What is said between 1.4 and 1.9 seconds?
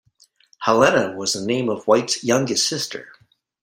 name of